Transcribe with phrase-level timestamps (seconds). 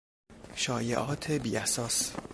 [0.55, 2.13] شایعات بیاساس